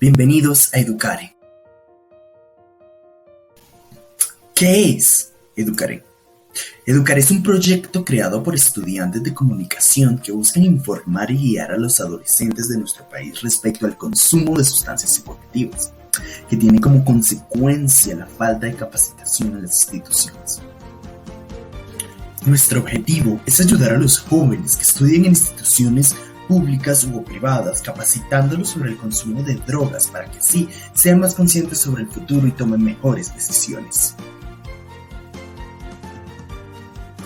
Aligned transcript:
Bienvenidos 0.00 0.72
a 0.72 0.78
Educare. 0.78 1.36
¿Qué 4.54 4.90
es 4.90 5.32
Educare? 5.56 6.04
Educare 6.86 7.18
es 7.18 7.32
un 7.32 7.42
proyecto 7.42 8.04
creado 8.04 8.40
por 8.44 8.54
estudiantes 8.54 9.24
de 9.24 9.34
comunicación 9.34 10.20
que 10.20 10.30
buscan 10.30 10.62
informar 10.62 11.32
y 11.32 11.38
guiar 11.38 11.72
a 11.72 11.76
los 11.76 11.98
adolescentes 11.98 12.68
de 12.68 12.78
nuestro 12.78 13.08
país 13.08 13.42
respecto 13.42 13.86
al 13.86 13.96
consumo 13.96 14.56
de 14.56 14.62
sustancias 14.62 15.14
psicoactivas, 15.14 15.92
que 16.48 16.56
tiene 16.56 16.80
como 16.80 17.04
consecuencia 17.04 18.14
la 18.14 18.26
falta 18.26 18.66
de 18.66 18.76
capacitación 18.76 19.48
en 19.54 19.62
las 19.62 19.82
instituciones. 19.82 20.62
Nuestro 22.46 22.82
objetivo 22.82 23.40
es 23.46 23.58
ayudar 23.58 23.94
a 23.94 23.98
los 23.98 24.20
jóvenes 24.20 24.76
que 24.76 24.84
estudian 24.84 25.24
en 25.24 25.30
instituciones 25.30 26.14
públicas 26.48 27.06
o 27.12 27.22
privadas, 27.22 27.82
capacitándolos 27.82 28.70
sobre 28.70 28.90
el 28.90 28.96
consumo 28.96 29.42
de 29.42 29.54
drogas 29.54 30.08
para 30.08 30.30
que 30.30 30.40
sí 30.40 30.68
sean 30.94 31.20
más 31.20 31.34
conscientes 31.34 31.78
sobre 31.78 32.02
el 32.02 32.08
futuro 32.08 32.46
y 32.46 32.52
tomen 32.52 32.82
mejores 32.82 33.32
decisiones. 33.34 34.16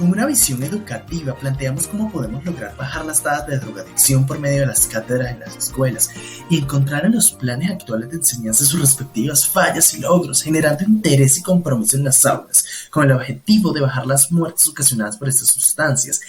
Con 0.02 0.10
una 0.10 0.26
visión 0.26 0.60
educativa 0.64 1.32
planteamos 1.36 1.86
cómo 1.86 2.10
podemos 2.10 2.44
lograr 2.44 2.76
bajar 2.76 3.04
las 3.04 3.22
tasas 3.22 3.46
de 3.46 3.58
drogadicción 3.60 4.26
por 4.26 4.40
medio 4.40 4.62
de 4.62 4.66
las 4.66 4.88
cátedras 4.88 5.30
en 5.30 5.38
las 5.38 5.56
escuelas 5.56 6.10
y 6.50 6.58
encontrar 6.58 7.06
en 7.06 7.12
los 7.12 7.30
planes 7.30 7.70
actuales 7.70 8.10
de 8.10 8.16
enseñanza 8.16 8.64
sus 8.64 8.80
respectivas 8.80 9.46
fallas 9.46 9.94
y 9.94 10.00
logros, 10.00 10.42
generando 10.42 10.82
interés 10.82 11.38
y 11.38 11.42
compromiso 11.42 11.96
en 11.96 12.02
las 12.02 12.26
aulas, 12.26 12.64
con 12.90 13.04
el 13.04 13.12
objetivo 13.12 13.72
de 13.72 13.82
bajar 13.82 14.04
las 14.04 14.32
muertes 14.32 14.66
ocasionadas 14.66 15.16
por 15.16 15.28
estas 15.28 15.50
sustancias 15.50 16.20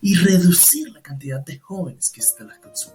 y 0.00 0.14
reducir 0.16 0.90
la 0.90 1.00
cantidad 1.02 1.44
de 1.44 1.58
jóvenes 1.58 2.10
que 2.10 2.20
éstas 2.20 2.46
las. 2.46 2.92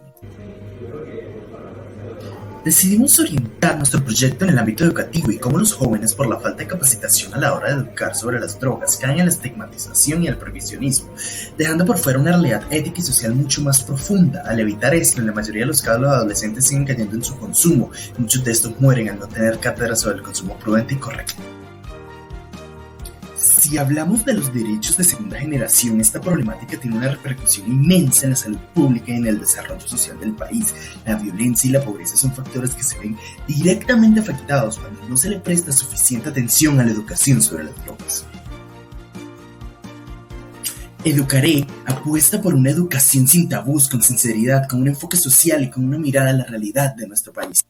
Decidimos 2.64 3.20
orientar 3.20 3.76
nuestro 3.78 4.04
proyecto 4.04 4.46
en 4.46 4.52
el 4.52 4.60
ámbito 4.60 4.84
educativo 4.84 5.32
y 5.32 5.40
cómo 5.40 5.58
los 5.58 5.74
jóvenes, 5.74 6.14
por 6.14 6.28
la 6.28 6.40
falta 6.40 6.60
de 6.60 6.68
capacitación 6.68 7.34
a 7.34 7.40
la 7.40 7.56
hora 7.56 7.70
de 7.70 7.82
educar 7.82 8.16
sobre 8.16 8.40
las 8.40 8.60
drogas, 8.60 8.98
caen 8.98 9.18
en 9.18 9.26
la 9.26 9.32
estigmatización 9.32 10.24
y 10.24 10.28
el 10.28 10.38
prohibicionismo, 10.38 11.10
dejando 11.58 11.88
por 11.88 11.98
fuera 11.98 12.20
una 12.20 12.34
realidad 12.34 12.62
ética 12.70 13.00
y 13.00 13.04
social 13.04 13.34
mucho 13.34 13.64
más 13.64 13.84
profunda. 13.84 14.44
Al 14.46 14.60
evitar 14.60 14.94
esto, 14.94 15.22
en 15.22 15.28
la 15.28 15.34
mayoría 15.34 15.64
de 15.64 15.68
los 15.68 15.82
casos 15.82 16.02
los 16.02 16.12
adolescentes 16.12 16.68
siguen 16.68 16.86
cayendo 16.86 17.16
en 17.16 17.24
su 17.24 17.36
consumo, 17.36 17.90
muchos 18.20 18.44
de 18.44 18.52
estos 18.52 18.80
mueren 18.80 19.10
al 19.10 19.18
no 19.18 19.28
tener 19.28 19.58
cátedra 19.58 19.96
sobre 19.96 20.18
el 20.18 20.22
consumo 20.22 20.56
prudente 20.60 20.94
y 20.94 20.98
correcto. 20.98 21.42
Si 23.72 23.78
hablamos 23.78 24.26
de 24.26 24.34
los 24.34 24.54
derechos 24.54 24.98
de 24.98 25.06
segunda 25.06 25.40
generación, 25.40 26.02
esta 26.02 26.20
problemática 26.20 26.78
tiene 26.78 26.98
una 26.98 27.08
repercusión 27.08 27.68
inmensa 27.68 28.26
en 28.26 28.32
la 28.32 28.36
salud 28.36 28.58
pública 28.74 29.14
y 29.14 29.16
en 29.16 29.28
el 29.28 29.40
desarrollo 29.40 29.88
social 29.88 30.20
del 30.20 30.34
país. 30.34 30.76
La 31.06 31.16
violencia 31.16 31.70
y 31.70 31.72
la 31.72 31.82
pobreza 31.82 32.18
son 32.18 32.36
factores 32.36 32.76
que 32.76 32.84
se 32.84 33.00
ven 33.00 33.16
directamente 33.48 34.20
afectados 34.20 34.78
cuando 34.78 35.08
no 35.08 35.16
se 35.16 35.30
le 35.30 35.40
presta 35.40 35.72
suficiente 35.72 36.28
atención 36.28 36.82
a 36.82 36.84
la 36.84 36.92
educación 36.92 37.42
sobre 37.42 37.64
las 37.64 37.86
drogas. 37.86 38.26
Educaré 41.06 41.66
apuesta 41.86 42.42
por 42.42 42.56
una 42.56 42.72
educación 42.72 43.26
sin 43.26 43.48
tabús, 43.48 43.88
con 43.88 44.04
sinceridad, 44.04 44.68
con 44.68 44.82
un 44.82 44.90
enfoque 44.90 45.16
social 45.16 45.64
y 45.64 45.70
con 45.70 45.86
una 45.86 45.98
mirada 45.98 46.32
a 46.32 46.34
la 46.34 46.44
realidad 46.44 46.94
de 46.94 47.08
nuestro 47.08 47.32
país. 47.32 47.64